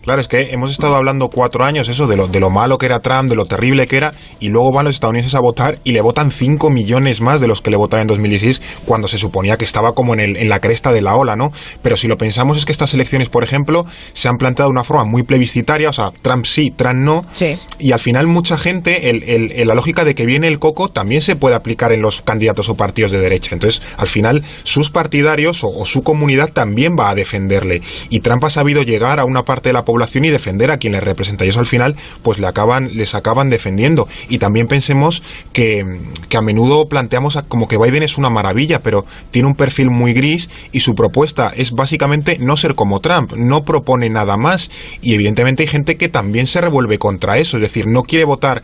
Claro, 0.06 0.22
es 0.22 0.28
que 0.28 0.52
hemos 0.52 0.70
estado 0.70 0.96
hablando 0.96 1.30
cuatro 1.30 1.66
años 1.66 1.90
eso 1.90 2.06
de 2.06 2.16
lo, 2.16 2.28
de 2.28 2.40
lo 2.40 2.52
malo 2.52 2.78
que 2.78 2.86
era 2.86 3.00
Trump, 3.00 3.28
de 3.28 3.36
lo 3.36 3.46
terrible 3.46 3.88
que 3.88 3.98
era, 3.98 4.14
y 4.40 4.50
luego 4.50 4.72
van 4.72 4.86
los 4.86 4.94
estadounidenses 4.94 5.34
a 5.34 5.40
votar 5.40 5.80
y 5.84 5.94
le 5.94 6.02
votan 6.02 6.30
cinco 6.30 6.70
millones 6.70 7.22
más 7.22 7.42
de 7.42 7.48
los 7.48 7.64
que 7.64 7.72
le 7.72 7.78
votaron 7.78 8.02
en 8.02 8.08
2016 8.10 8.62
cuando 8.86 9.08
se 9.08 9.18
suponía 9.18 9.58
que 9.58 9.66
estaba 9.66 9.94
como 9.94 10.14
en, 10.14 10.20
el, 10.20 10.38
en 10.38 10.48
la 10.48 10.60
cresta 10.60 10.92
de 10.92 11.02
la 11.02 11.16
ola, 11.16 11.36
¿no? 11.36 11.52
Pero 11.82 11.98
si 11.98 12.08
lo 12.08 12.18
pensamos 12.18 12.56
es 12.56 12.66
que 12.66 12.72
estas 12.72 12.94
elecciones, 12.94 13.30
por 13.30 13.44
ejemplo, 13.44 13.86
se 14.14 14.28
han 14.28 14.38
planteado 14.38 14.70
de 14.70 14.74
una 14.74 14.84
forma 14.84 15.06
muy 15.06 15.24
plebiscitaria, 15.24 15.90
o 15.90 15.94
sea, 15.94 16.12
Trump 16.22 16.46
sí, 16.46 16.70
Trump 16.70 17.00
no, 17.00 17.26
sí. 17.32 17.58
y 17.80 17.92
al 17.92 18.00
final 18.00 18.28
mucha 18.28 18.60
gente, 18.60 19.10
el, 19.10 19.24
el, 19.24 19.68
la 19.68 19.74
lógica 19.74 20.06
de 20.06 20.14
que 20.14 20.28
viene 20.28 20.48
el 20.48 20.60
coco 20.60 20.90
también 20.90 21.24
se 21.24 21.36
puede 21.36 21.56
aplicar 21.56 21.92
en 21.92 22.04
los 22.04 22.22
candidatos 22.22 22.70
o 22.70 22.76
partidos 22.76 23.12
de 23.12 23.22
derecha. 23.22 23.56
Entonces, 23.56 23.82
al 23.98 24.08
final, 24.08 24.44
sus 24.62 24.92
partidarios 24.92 25.64
o, 25.64 25.70
o 25.70 25.88
su 25.88 26.04
comunidad 26.04 26.50
también 26.54 26.96
va 26.96 27.10
a 27.10 27.16
defenderle. 27.16 27.82
Y 28.10 28.20
Trump 28.20 28.44
ha 28.44 28.52
sabido 28.52 28.84
llegar 28.84 29.20
a 29.20 29.26
una 29.26 29.42
parte 29.42 29.70
de 29.70 29.74
la 29.74 29.82
población 29.82 29.95
población 29.96 30.26
y 30.26 30.30
defender 30.30 30.72
a 30.72 30.78
quien 30.78 30.92
les 30.92 31.04
representa. 31.04 31.46
Y 31.46 31.50
eso 31.50 31.62
al 31.62 31.66
final, 31.66 31.96
pues 32.22 32.38
le 32.38 32.48
acaban, 32.48 32.90
les 32.98 33.16
acaban 33.16 33.50
defendiendo. 33.50 34.10
Y 34.28 34.40
también 34.40 34.68
pensemos 34.68 35.24
que, 35.54 35.86
que 36.28 36.36
a 36.36 36.42
menudo 36.42 36.86
planteamos 36.88 37.40
como 37.48 37.70
que 37.70 37.78
Biden 37.78 38.04
es 38.04 38.18
una 38.18 38.30
maravilla, 38.30 38.80
pero 38.82 39.06
tiene 39.32 39.48
un 39.48 39.56
perfil 39.56 39.90
muy 39.90 40.12
gris 40.12 40.50
y 40.74 40.82
su 40.82 40.96
propuesta 40.96 41.54
es 41.56 41.72
básicamente 41.72 42.38
no 42.40 42.58
ser 42.58 42.76
como 42.76 43.00
Trump, 43.00 43.32
no 43.38 43.64
propone 43.64 44.10
nada 44.10 44.36
más. 44.36 44.70
Y 45.02 45.14
evidentemente 45.14 45.64
hay 45.64 45.68
gente 45.68 45.96
que 45.96 46.10
también 46.10 46.46
se 46.46 46.60
revuelve 46.60 47.00
contra 47.00 47.38
eso, 47.38 47.56
es 47.56 47.64
decir, 47.64 47.88
no 47.88 48.04
quiere 48.04 48.26
votar 48.26 48.64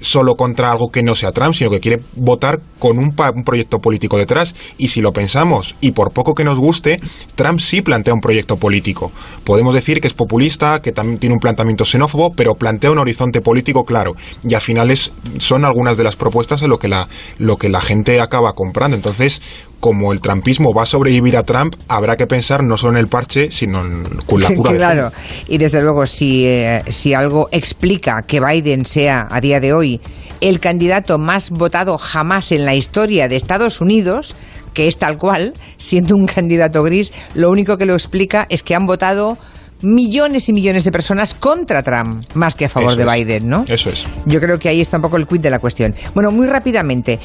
solo 0.00 0.34
contra 0.34 0.70
algo 0.70 0.88
que 0.88 1.02
no 1.02 1.14
sea 1.14 1.32
Trump, 1.32 1.54
sino 1.54 1.70
que 1.70 1.80
quiere 1.80 2.02
votar 2.14 2.60
con 2.78 2.98
un, 2.98 3.14
proyecto 3.44 3.78
político 3.78 4.18
detrás. 4.18 4.54
Y 4.78 4.88
si 4.88 5.00
lo 5.00 5.12
pensamos, 5.12 5.74
y 5.80 5.92
por 5.92 6.12
poco 6.12 6.34
que 6.34 6.44
nos 6.44 6.58
guste, 6.58 7.00
Trump 7.34 7.58
sí 7.58 7.82
plantea 7.82 8.14
un 8.14 8.20
proyecto 8.20 8.56
político. 8.56 9.10
Podemos 9.44 9.74
decir 9.74 10.00
que 10.00 10.08
es 10.08 10.14
populista, 10.14 10.80
que 10.80 10.92
también 10.92 11.18
tiene 11.18 11.34
un 11.34 11.40
planteamiento 11.40 11.84
xenófobo, 11.84 12.32
pero 12.34 12.54
plantea 12.54 12.90
un 12.90 12.98
horizonte 12.98 13.40
político 13.40 13.84
claro. 13.84 14.12
Y 14.46 14.54
al 14.54 14.60
final 14.60 14.90
es, 14.90 15.12
son 15.38 15.64
algunas 15.64 15.96
de 15.96 16.04
las 16.04 16.16
propuestas 16.16 16.62
la, 16.88 17.08
lo 17.38 17.56
que 17.56 17.68
la 17.68 17.80
gente 17.80 18.20
acaba 18.20 18.52
comprando. 18.52 18.96
Entonces, 18.96 19.42
como 19.80 20.12
el 20.12 20.20
trampismo 20.20 20.72
va 20.72 20.82
a 20.82 20.86
sobrevivir 20.86 21.36
a 21.36 21.42
Trump, 21.42 21.74
habrá 21.88 22.16
que 22.16 22.26
pensar 22.26 22.64
no 22.64 22.76
solo 22.76 22.94
en 22.94 22.98
el 22.98 23.08
parche, 23.08 23.50
sino 23.50 23.80
en 23.80 24.04
la 24.38 24.54
cura. 24.54 24.74
claro, 24.74 25.12
y 25.48 25.58
desde 25.58 25.82
luego, 25.82 26.06
si, 26.06 26.46
eh, 26.46 26.82
si 26.88 27.14
algo 27.14 27.48
explica 27.52 28.22
que 28.22 28.40
Biden 28.40 28.84
sea 28.84 29.28
a 29.30 29.40
día 29.40 29.60
de 29.60 29.72
hoy 29.72 30.00
el 30.40 30.60
candidato 30.60 31.18
más 31.18 31.50
votado 31.50 31.96
jamás 31.98 32.52
en 32.52 32.64
la 32.64 32.74
historia 32.74 33.28
de 33.28 33.36
Estados 33.36 33.80
Unidos, 33.80 34.36
que 34.74 34.88
es 34.88 34.98
tal 34.98 35.16
cual, 35.16 35.54
siendo 35.78 36.14
un 36.14 36.26
candidato 36.26 36.82
gris, 36.82 37.12
lo 37.34 37.50
único 37.50 37.78
que 37.78 37.86
lo 37.86 37.94
explica 37.94 38.46
es 38.50 38.62
que 38.62 38.74
han 38.74 38.86
votado 38.86 39.38
millones 39.82 40.48
y 40.48 40.52
millones 40.52 40.84
de 40.84 40.92
personas 40.92 41.34
contra 41.34 41.82
Trump, 41.82 42.24
más 42.34 42.54
que 42.54 42.66
a 42.66 42.68
favor 42.68 42.96
de 42.96 43.04
Biden, 43.04 43.48
¿no? 43.48 43.64
Eso 43.68 43.90
es. 43.90 44.04
Yo 44.24 44.40
creo 44.40 44.58
que 44.58 44.68
ahí 44.68 44.80
está 44.80 44.96
un 44.96 45.02
poco 45.02 45.16
el 45.16 45.26
quid 45.26 45.40
de 45.40 45.50
la 45.50 45.58
cuestión. 45.58 45.94
Bueno, 46.14 46.30
muy 46.30 46.46
rápidamente. 46.46 47.18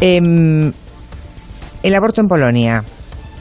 Eh, 0.00 0.72
el 1.82 1.94
aborto 1.94 2.20
en 2.20 2.28
Polonia. 2.28 2.84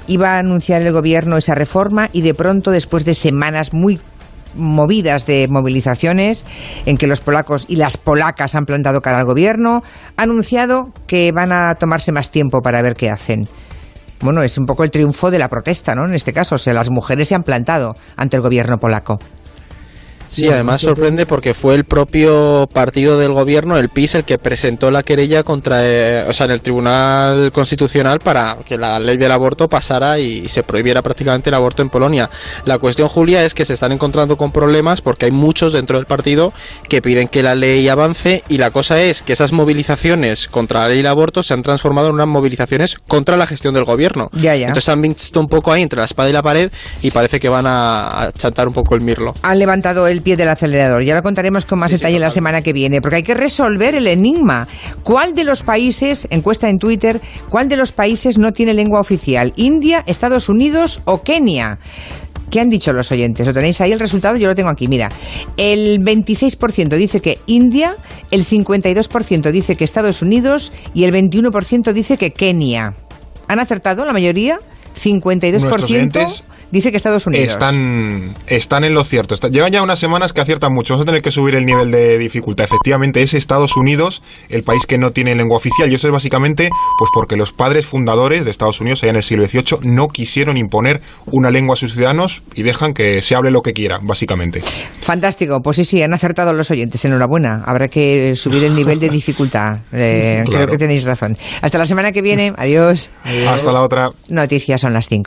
Iba 0.08 0.36
a 0.36 0.39
anunciar 0.39 0.82
el 0.82 0.94
gobierno 0.94 1.38
esa 1.38 1.56
reforma 1.56 2.10
y 2.13 2.22
de 2.22 2.34
pronto, 2.34 2.72
después 2.72 3.03
de 3.06 3.13
semanas 3.13 3.74
muy 3.74 4.00
movidas 4.56 5.25
de 5.25 5.48
movilizaciones 5.50 6.46
en 6.86 6.98
que 6.98 7.08
los 7.08 7.20
polacos 7.20 7.65
y 7.67 7.75
las 7.75 7.98
polacas 7.98 8.56
han 8.56 8.65
plantado 8.65 9.01
cara 9.01 9.20
al 9.20 9.25
gobierno, 9.25 9.84
ha 10.15 10.24
anunciado 10.24 10.91
que 11.06 11.32
van 11.32 11.51
a 11.51 11.75
tomarse 11.75 12.12
más 12.12 12.32
tiempo 12.32 12.62
para 12.62 12.82
ver 12.82 12.96
qué 12.96 13.10
hacen. 13.10 13.46
Bueno, 14.20 14.41
es 14.41 14.58
un 14.58 14.65
poco 14.65 14.84
el 14.84 14.89
triunfo 14.89 15.29
de 15.29 15.38
la 15.38 15.48
protesta, 15.48 15.94
¿no? 15.94 16.06
En 16.06 16.15
este 16.15 16.34
caso, 16.34 16.56
o 16.56 16.58
sea, 16.58 16.74
las 16.74 16.89
mujeres 16.89 17.27
se 17.27 17.36
han 17.36 17.44
plantado 17.44 17.96
ante 18.15 18.38
el 18.38 18.41
gobierno 18.41 18.79
polaco. 18.79 19.20
Sí, 20.29 20.48
además 20.48 20.81
sorprende 20.81 21.25
porque 21.25 21.53
fue 21.53 21.75
el 21.75 21.86
propio 21.86 22.67
partido 22.72 23.17
del 23.17 23.34
gobierno, 23.34 23.77
el 23.77 23.89
PIS, 23.89 24.15
el 24.15 24.24
que 24.24 24.38
presentó 24.38 24.91
la 24.91 25.03
querella 25.03 25.43
contra, 25.43 25.79
eh, 25.81 26.25
o 26.27 26.34
sea, 26.34 26.46
en 26.46 26.51
el 26.51 26.62
Tribunal 26.62 27.51
Constitucional 27.51 28.19
para 28.19 28.57
que 28.65 28.77
la 28.77 29.00
ley 29.00 29.17
del 29.17 29.31
aborto 29.31 29.67
pasara 29.67 30.19
y 30.19 30.48
se 30.50 30.63
prohibiera 30.63 31.01
prácticamente 31.01 31.50
el 31.50 31.53
aborto 31.53 31.81
en 31.81 31.89
Polonia. 31.89 32.29
La 32.65 32.77
cuestión, 32.77 33.07
Julia, 33.07 33.43
es 33.43 33.53
que 33.53 33.65
se 33.65 33.74
están 33.74 33.91
encontrando 33.91 34.38
con 34.38 34.51
problemas 34.51 35.01
porque 35.01 35.25
hay 35.25 35.31
muchos 35.31 35.74
dentro 35.74 35.98
del 35.98 36.05
partido 36.05 36.53
que 36.89 37.01
piden 37.01 37.27
que 37.27 37.43
la 37.43 37.55
ley 37.55 37.88
avance 37.88 38.43
y 38.50 38.57
la 38.57 38.72
cosa 38.72 39.01
es 39.01 39.22
que 39.22 39.34
esas 39.34 39.51
movilizaciones 39.51 40.48
contra 40.48 40.81
la 40.81 40.89
ley 40.89 40.98
del 40.98 41.07
aborto 41.07 41.43
se 41.43 41.53
han 41.53 41.62
transformado 41.62 42.10
en 42.10 42.15
unas 42.15 42.27
movilizaciones 42.27 42.98
contra 43.07 43.38
la 43.38 43.48
gestión 43.48 43.74
del 43.74 43.86
gobierno. 43.86 44.29
Ya, 44.34 44.55
ya. 44.55 44.67
Entonces 44.67 44.89
han 44.89 45.01
visto 45.01 45.39
un 45.39 45.48
poco 45.48 45.72
ahí 45.72 45.81
entre 45.81 46.00
la 46.00 46.05
espada 46.05 46.29
y 46.29 46.34
la 46.34 46.43
pared 46.43 46.72
y 47.01 47.12
parece 47.12 47.39
que 47.39 47.50
van 47.50 47.65
a, 47.65 48.24
a 48.24 48.31
chantar 48.31 48.67
un 48.67 48.74
poco 48.74 48.96
el 48.96 49.01
mirlo. 49.01 49.34
Han 49.41 49.60
levantado 49.60 50.07
el 50.07 50.16
el 50.17 50.24
pie 50.24 50.36
del 50.36 50.50
acelerador. 50.50 51.03
Ya 51.03 51.15
lo 51.15 51.21
contaremos 51.21 51.65
con 51.65 51.79
más 51.79 51.91
detalle 51.91 52.19
la 52.19 52.31
semana 52.31 52.62
que 52.62 52.74
viene, 52.74 53.01
porque 53.01 53.17
hay 53.17 53.24
que 53.24 53.36
resolver 53.36 53.95
el 53.95 54.07
enigma. 54.07 54.67
¿Cuál 55.03 55.33
de 55.33 55.43
los 55.43 55.63
países, 55.63 56.27
encuesta 56.31 56.69
en 56.69 56.79
Twitter, 56.79 57.21
cuál 57.50 57.67
de 57.69 57.77
los 57.77 57.91
países 57.91 58.38
no 58.38 58.51
tiene 58.51 58.74
lengua 58.74 59.00
oficial? 59.00 59.53
¿India, 59.55 60.03
Estados 60.07 60.50
Unidos 60.50 61.01
o 61.05 61.21
Kenia? 61.21 61.79
¿Qué 62.50 62.59
han 62.59 62.69
dicho 62.69 62.93
los 62.93 63.12
oyentes? 63.12 63.45
¿Lo 63.45 63.53
tenéis 63.53 63.79
ahí 63.81 63.91
el 63.91 64.00
resultado? 64.00 64.38
Yo 64.38 64.47
lo 64.47 64.55
tengo 64.55 64.69
aquí. 64.69 64.88
Mira, 64.88 65.09
el 65.57 66.00
26% 66.00 66.95
dice 66.95 67.21
que 67.21 67.39
India, 67.45 67.95
el 68.31 68.45
52% 68.45 69.51
dice 69.51 69.75
que 69.75 69.83
Estados 69.83 70.21
Unidos 70.21 70.71
y 70.93 71.03
el 71.03 71.13
21% 71.13 71.91
dice 71.93 72.17
que 72.17 72.31
Kenia. 72.31 72.93
¿Han 73.47 73.59
acertado 73.59 74.05
la 74.05 74.13
mayoría? 74.13 74.59
52% 74.95 76.43
dice 76.71 76.91
que 76.91 76.97
Estados 76.97 77.27
Unidos. 77.27 77.51
Están, 77.51 78.36
están 78.47 78.83
en 78.83 78.93
lo 78.93 79.03
cierto. 79.03 79.36
llevan 79.50 79.71
ya 79.71 79.81
unas 79.81 80.00
semanas 80.00 80.33
que 80.33 80.41
aciertan 80.41 80.74
mucho. 80.74 80.93
Vamos 80.93 81.05
a 81.05 81.07
tener 81.07 81.21
que 81.21 81.31
subir 81.31 81.55
el 81.55 81.65
nivel 81.65 81.91
de 81.91 82.17
dificultad. 82.17 82.65
Efectivamente, 82.65 83.21
es 83.21 83.33
Estados 83.33 83.75
Unidos 83.77 84.21
el 84.50 84.63
país 84.63 84.86
que 84.86 84.97
no 84.97 85.12
tiene 85.12 85.36
lengua 85.36 85.57
oficial. 85.57 85.91
Y 85.91 85.95
eso 85.95 86.07
es 86.07 86.13
básicamente 86.13 86.69
pues 86.97 87.12
porque 87.13 87.36
los 87.36 87.51
padres 87.51 87.86
fundadores 87.86 88.45
de 88.45 88.51
Estados 88.51 88.81
Unidos, 88.81 89.03
allá 89.03 89.12
en 89.12 89.17
el 89.17 89.24
siglo 89.24 89.47
XVIII, 89.47 89.79
no 89.83 90.07
quisieron 90.07 90.57
imponer 90.57 91.01
una 91.25 91.50
lengua 91.50 91.74
a 91.74 91.77
sus 91.77 91.93
ciudadanos 91.93 92.43
y 92.55 92.63
dejan 92.63 92.93
que 92.93 93.21
se 93.21 93.36
hable 93.36 93.51
lo 93.51 93.62
que 93.62 93.74
quiera, 93.74 94.00
básicamente. 94.01 94.62
Fantástico. 95.01 95.62
Pues 95.62 95.77
sí, 95.77 95.86
sí, 95.86 96.01
han 96.01 96.13
acertado 96.13 96.53
los 96.53 96.69
oyentes. 96.71 97.03
Enhorabuena. 97.05 97.63
Habrá 97.65 97.88
que 97.88 98.36
subir 98.36 98.63
el 98.63 98.75
nivel 98.75 99.00
de 99.00 99.09
dificultad. 99.09 99.79
Eh, 100.00 100.43
creo 100.50 100.67
que 100.67 100.77
tenéis 100.77 101.03
razón. 101.05 101.36
Hasta 101.62 101.77
la 101.77 101.86
semana 101.86 102.12
que 102.12 102.21
viene. 102.21 102.53
Adiós. 102.55 103.09
Hasta 103.47 103.71
la 103.71 103.81
otra. 103.81 104.12
Noticias 104.29 104.79
son 104.79 104.93
las 104.93 105.07
5. 105.09 105.25